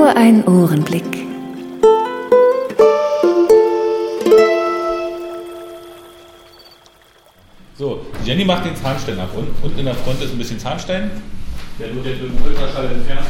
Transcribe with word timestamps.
Nur 0.00 0.16
ein 0.16 0.42
Ohrenblick. 0.44 1.04
So, 7.76 8.06
Jenny 8.24 8.46
macht 8.46 8.64
den 8.64 8.74
Zahnstein 8.74 9.20
ab. 9.20 9.28
Und 9.36 9.48
unten 9.62 9.78
in 9.78 9.84
der 9.84 9.94
Front 9.94 10.22
ist 10.22 10.32
ein 10.32 10.38
bisschen 10.38 10.58
Zahnstein. 10.58 11.10
Der 11.78 11.94
wird 11.94 12.06
jetzt 12.06 12.22
mit 12.22 12.32
dem 12.32 12.46
Ultraschall 12.46 12.86
entfernt. 12.86 13.26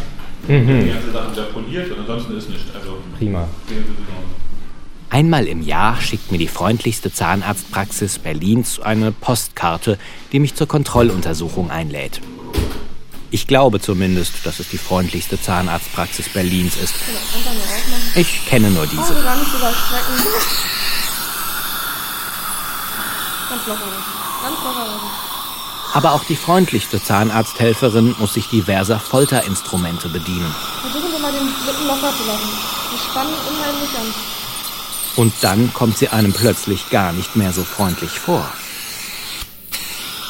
Mhm. 0.47 0.85
Die 0.85 0.93
ganze 0.93 1.11
Sache 1.11 1.33
wieder 1.33 1.43
poliert 1.47 1.91
und 1.91 1.99
ansonsten 1.99 2.39
ist 2.39 2.49
nichts. 2.49 2.73
Also, 2.73 2.99
Prima. 3.19 3.49
Einmal 5.09 5.49
im 5.49 5.63
Jahr 5.63 6.01
schickt 6.01 6.31
mir 6.31 6.39
die 6.39 6.47
freundlichste 6.47 7.13
Zahnarztpraxis 7.13 8.21
Berlins 8.21 8.79
eine 8.79 9.11
Postkarte, 9.11 9.99
die 10.31 10.39
mich 10.39 10.55
zur 10.55 10.69
Kontrolluntersuchung 10.69 11.69
einlädt. 11.69 12.21
Ich 13.33 13.47
glaube 13.47 13.81
zumindest, 13.81 14.45
dass 14.45 14.59
es 14.59 14.69
die 14.69 14.79
freundlichste 14.79 15.41
Zahnarztpraxis 15.41 16.29
Berlins 16.31 16.77
ist. 16.77 16.95
Ich 18.17 18.45
kenne 18.47 18.71
nur 18.71 18.87
diese. 18.87 19.03
Also 19.03 19.15
gar 19.15 19.37
nicht 19.37 19.55
überstrecken. 19.55 20.17
Ganz 23.51 23.67
locker 23.67 23.87
lassen. 23.87 24.43
Ganz 24.43 24.57
locker 24.65 24.87
lassen. 24.87 25.31
Aber 25.93 26.13
auch 26.13 26.25
die 26.25 26.37
freundlichste 26.37 27.03
Zahnarzthelferin 27.03 28.15
muss 28.19 28.35
sich 28.35 28.49
diverser 28.49 28.99
Folterinstrumente 28.99 30.09
bedienen. 30.09 30.55
Versuchen 30.83 31.11
Sie 31.15 31.23
mal 31.23 31.33
den 31.33 31.47
Lippen 31.67 31.87
locker 31.87 32.13
zu 32.17 32.27
lassen. 32.27 32.49
Die 32.93 32.99
spannen 32.99 33.35
unheimlich 33.49 33.91
an. 33.97 34.15
Und 35.17 35.35
dann 35.41 35.73
kommt 35.73 35.99
sie 35.99 36.09
einem 36.09 36.33
plötzlich 36.33 36.91
gar 36.91 37.13
nicht 37.13 37.37
mehr 37.37 37.53
so 37.53 37.65
freundlich 37.65 38.19
vor. 38.19 38.49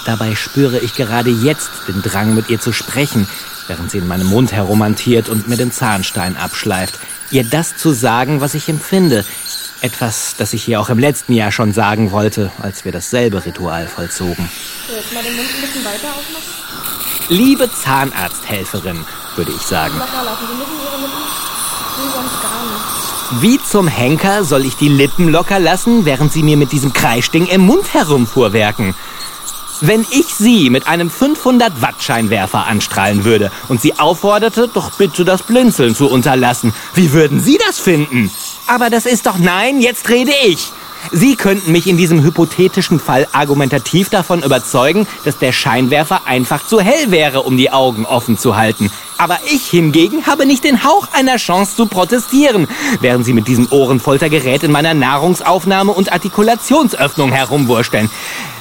Dabei 0.06 0.34
spüre 0.34 0.78
ich 0.78 0.94
gerade 0.94 1.30
jetzt 1.30 1.70
den 1.88 2.02
Drang, 2.02 2.34
mit 2.34 2.48
ihr 2.48 2.60
zu 2.60 2.72
sprechen, 2.72 3.28
während 3.68 3.90
sie 3.90 3.98
in 3.98 4.08
meinem 4.08 4.28
Mund 4.28 4.52
herumhantiert 4.52 5.28
und 5.28 5.48
mir 5.48 5.56
den 5.56 5.72
Zahnstein 5.72 6.36
abschleift. 6.36 6.98
Ihr 7.30 7.44
das 7.44 7.76
zu 7.76 7.92
sagen, 7.92 8.40
was 8.40 8.54
ich 8.54 8.68
empfinde. 8.68 9.24
Etwas, 9.82 10.34
das 10.36 10.52
ich 10.52 10.68
ihr 10.68 10.80
auch 10.80 10.90
im 10.90 10.98
letzten 10.98 11.32
Jahr 11.32 11.52
schon 11.52 11.72
sagen 11.72 12.10
wollte, 12.10 12.50
als 12.60 12.84
wir 12.84 12.92
dasselbe 12.92 13.44
Ritual 13.44 13.86
vollzogen. 13.88 14.50
So, 14.88 14.94
jetzt 14.94 15.12
mal 15.14 15.22
den 15.22 15.36
Mund 15.36 15.48
ein 15.54 15.60
bisschen 15.60 15.84
weiter 15.84 16.08
aufmachen. 16.08 16.60
Liebe 17.28 17.70
Zahnarzthelferin, 17.72 19.04
würde 19.36 19.52
ich 19.52 19.62
sagen. 19.62 19.96
Locker 19.96 20.24
lassen. 20.24 20.46
Sie 20.48 20.54
müssen 20.58 20.72
Ihre 20.84 21.00
Lippen. 21.00 21.22
Nee, 21.98 22.10
sonst 22.12 22.42
gar 22.42 22.62
nicht. 22.64 23.42
Wie 23.42 23.62
zum 23.62 23.86
Henker 23.86 24.44
soll 24.44 24.66
ich 24.66 24.74
die 24.74 24.88
Lippen 24.88 25.28
locker 25.28 25.60
lassen, 25.60 26.04
während 26.04 26.32
sie 26.32 26.42
mir 26.42 26.56
mit 26.56 26.72
diesem 26.72 26.92
Kreischding 26.92 27.46
im 27.46 27.60
Mund 27.60 27.94
herumfuhrwerken? 27.94 28.96
Wenn 29.82 30.04
ich 30.10 30.26
sie 30.34 30.68
mit 30.68 30.86
einem 30.86 31.10
500 31.10 31.80
Watt 31.80 32.02
Scheinwerfer 32.02 32.66
anstrahlen 32.66 33.24
würde 33.24 33.50
und 33.68 33.80
sie 33.80 33.98
aufforderte, 33.98 34.68
doch 34.68 34.92
bitte 34.92 35.24
das 35.24 35.42
Blinzeln 35.42 35.94
zu 35.94 36.08
unterlassen, 36.10 36.74
wie 36.94 37.12
würden 37.12 37.40
Sie 37.40 37.58
das 37.66 37.78
finden? 37.78 38.30
Aber 38.66 38.90
das 38.90 39.06
ist 39.06 39.26
doch 39.26 39.38
nein, 39.38 39.80
jetzt 39.80 40.08
rede 40.10 40.32
ich. 40.44 40.70
Sie 41.12 41.34
könnten 41.34 41.72
mich 41.72 41.86
in 41.86 41.96
diesem 41.96 42.22
hypothetischen 42.22 43.00
Fall 43.00 43.26
argumentativ 43.32 44.10
davon 44.10 44.42
überzeugen, 44.42 45.06
dass 45.24 45.38
der 45.38 45.52
Scheinwerfer 45.52 46.26
einfach 46.26 46.66
zu 46.66 46.80
hell 46.80 47.10
wäre, 47.10 47.42
um 47.42 47.56
die 47.56 47.72
Augen 47.72 48.04
offen 48.04 48.36
zu 48.36 48.56
halten. 48.56 48.92
Aber 49.16 49.38
ich 49.50 49.66
hingegen 49.66 50.26
habe 50.26 50.46
nicht 50.46 50.62
den 50.62 50.84
Hauch 50.84 51.08
einer 51.12 51.36
Chance 51.36 51.76
zu 51.76 51.86
protestieren, 51.86 52.68
während 53.00 53.24
Sie 53.24 53.32
mit 53.32 53.48
diesem 53.48 53.66
Ohrenfoltergerät 53.70 54.62
in 54.62 54.72
meiner 54.72 54.94
Nahrungsaufnahme 54.94 55.92
und 55.92 56.12
Artikulationsöffnung 56.12 57.32
herumwursteln. 57.32 58.10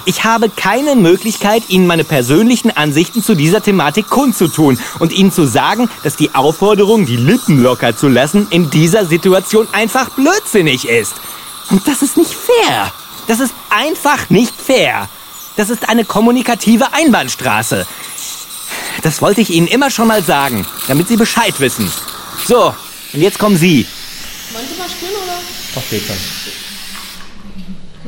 Ich 0.10 0.24
habe 0.24 0.50
keine 0.50 0.96
Möglichkeit, 0.96 1.70
Ihnen 1.70 1.86
meine 1.86 2.04
persönlichen 2.04 2.76
Ansichten 2.76 3.22
zu 3.22 3.36
dieser 3.36 3.62
Thematik 3.62 4.10
kundzutun 4.10 4.80
und 4.98 5.14
Ihnen 5.14 5.32
zu 5.32 5.46
sagen, 5.46 5.88
dass 6.02 6.16
die 6.16 6.34
Aufforderung, 6.34 7.06
die 7.06 7.16
Lippen 7.16 7.62
locker 7.62 7.96
zu 7.96 8.08
lassen, 8.08 8.48
in 8.50 8.72
dieser 8.72 9.06
Situation 9.06 9.68
einfach 9.72 10.10
blödsinnig 10.10 10.90
ist. 10.90 11.14
Und 11.70 11.88
das 11.88 12.02
ist 12.02 12.18
nicht 12.18 12.34
fair. 12.34 12.92
Das 13.28 13.40
ist 13.40 13.54
einfach 13.70 14.32
nicht 14.32 14.56
fair. 14.60 15.08
Das 15.58 15.70
ist 15.70 15.88
eine 15.88 16.06
kommunikative 16.06 16.92
Einbahnstraße. 16.92 17.86
Das 19.04 19.22
wollte 19.22 19.42
ich 19.42 19.52
Ihnen 19.52 19.68
immer 19.68 19.92
schon 19.92 20.08
mal 20.08 20.24
sagen, 20.24 20.66
damit 20.88 21.08
Sie 21.08 21.18
Bescheid 21.18 21.60
wissen. 21.60 21.88
So, 22.48 22.74
und 23.14 23.22
jetzt 23.22 23.38
kommen 23.38 23.58
Sie. 23.58 23.86
Wollen 24.54 24.66
Sie 24.74 24.80
mal 24.80 24.90
spielen, 24.90 25.12
oder? 25.24 25.38
Ach, 25.78 25.90
geht 25.92 26.02
schon. 26.08 26.16
Und 26.16 26.18
dann 26.18 26.26
polieren 26.32 26.48
wir 26.48 26.48
jetzt 26.48 26.48
nicht 26.48 26.50
oder? 27.92 27.99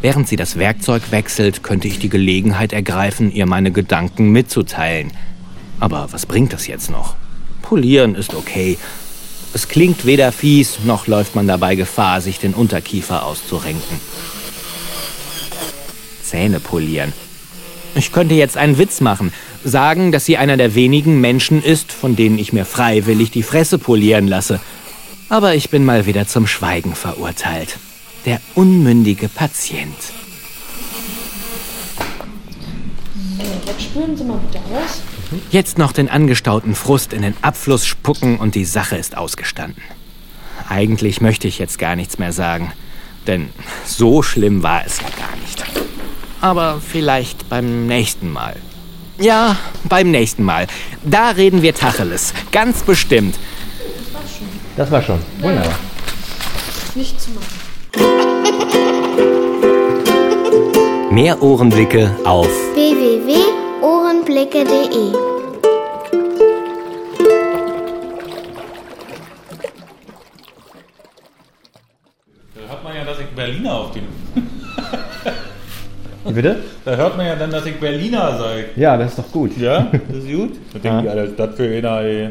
Während 0.00 0.28
sie 0.28 0.36
das 0.36 0.58
Werkzeug 0.58 1.02
wechselt, 1.10 1.62
könnte 1.62 1.88
ich 1.88 1.98
die 1.98 2.08
Gelegenheit 2.08 2.72
ergreifen, 2.72 3.32
ihr 3.32 3.46
meine 3.46 3.70
Gedanken 3.70 4.30
mitzuteilen. 4.30 5.12
Aber 5.78 6.08
was 6.10 6.26
bringt 6.26 6.52
das 6.52 6.66
jetzt 6.66 6.90
noch? 6.90 7.14
Polieren 7.62 8.14
ist 8.14 8.34
okay. 8.34 8.78
Es 9.54 9.68
klingt 9.68 10.06
weder 10.06 10.32
fies, 10.32 10.80
noch 10.84 11.06
läuft 11.06 11.34
man 11.34 11.46
dabei 11.46 11.74
Gefahr, 11.74 12.20
sich 12.20 12.38
den 12.38 12.54
Unterkiefer 12.54 13.24
auszurenken. 13.24 14.00
Zähne 16.22 16.58
polieren. 16.58 17.12
Ich 17.94 18.12
könnte 18.12 18.34
jetzt 18.34 18.56
einen 18.56 18.78
Witz 18.78 19.00
machen, 19.00 19.32
sagen, 19.64 20.12
dass 20.12 20.24
sie 20.24 20.38
einer 20.38 20.56
der 20.56 20.74
wenigen 20.74 21.20
Menschen 21.20 21.62
ist, 21.62 21.92
von 21.92 22.16
denen 22.16 22.38
ich 22.38 22.52
mir 22.52 22.64
freiwillig 22.64 23.30
die 23.30 23.42
Fresse 23.42 23.78
polieren 23.78 24.26
lasse. 24.26 24.58
Aber 25.28 25.54
ich 25.54 25.70
bin 25.70 25.84
mal 25.84 26.06
wieder 26.06 26.26
zum 26.26 26.46
Schweigen 26.46 26.94
verurteilt. 26.94 27.78
Der 28.24 28.40
unmündige 28.54 29.28
Patient. 29.28 29.96
So, 33.36 33.42
jetzt 33.66 33.82
spülen 33.82 34.16
Sie 34.16 34.22
mal 34.22 34.38
bitte 34.38 34.58
aus. 34.58 35.02
Jetzt 35.50 35.76
noch 35.76 35.90
den 35.90 36.08
angestauten 36.08 36.76
Frust 36.76 37.12
in 37.12 37.22
den 37.22 37.34
Abfluss 37.42 37.84
spucken 37.84 38.38
und 38.38 38.54
die 38.54 38.64
Sache 38.64 38.96
ist 38.96 39.16
ausgestanden. 39.16 39.82
Eigentlich 40.68 41.20
möchte 41.20 41.48
ich 41.48 41.58
jetzt 41.58 41.80
gar 41.80 41.96
nichts 41.96 42.18
mehr 42.18 42.32
sagen, 42.32 42.72
denn 43.26 43.50
so 43.84 44.22
schlimm 44.22 44.62
war 44.62 44.86
es 44.86 44.98
ja 44.98 45.08
gar 45.18 45.36
nicht. 45.40 45.64
Aber 46.40 46.80
vielleicht 46.80 47.48
beim 47.48 47.88
nächsten 47.88 48.30
Mal. 48.30 48.54
Ja, 49.18 49.56
beim 49.84 50.12
nächsten 50.12 50.44
Mal. 50.44 50.68
Da 51.02 51.30
reden 51.30 51.62
wir 51.62 51.74
Tacheles. 51.74 52.34
Ganz 52.52 52.82
bestimmt. 52.82 53.36
Das 54.76 54.90
war 54.92 55.02
schon. 55.02 55.18
Wunderbar. 55.40 55.78
Nicht 56.94 57.20
zu 57.20 57.30
machen. 57.30 57.71
Mehr 61.10 61.42
Ohrenblicke 61.42 62.10
auf 62.24 62.48
www.ohrenblicke.de 62.74 65.12
Da 72.54 72.60
hört 72.68 72.84
man 72.84 72.96
ja, 72.96 73.04
dass 73.04 73.20
ich 73.20 73.26
Berliner 73.26 73.74
auf 73.74 73.92
den. 73.92 74.04
Wie 76.24 76.32
bitte? 76.32 76.56
Da 76.84 76.96
hört 76.96 77.16
man 77.16 77.26
ja 77.26 77.36
dann, 77.36 77.50
dass 77.50 77.66
ich 77.66 77.78
Berliner 77.78 78.38
sei. 78.38 78.64
Ja, 78.76 78.96
das 78.96 79.10
ist 79.10 79.18
doch 79.18 79.30
gut. 79.30 79.56
Ja, 79.58 79.88
das 80.08 80.24
ist 80.24 80.32
gut. 80.32 80.52
Da 80.72 80.78
denken 80.78 81.02
die 81.02 81.08
alle, 81.08 81.28
das 81.28 81.56
für 81.56 81.68
einer, 81.68 82.00
ey. 82.00 82.30